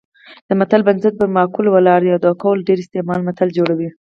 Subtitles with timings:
[0.47, 3.89] د متل بنسټ پر مقوله ولاړ دی او د قول ډېر استعمال متل جوړوي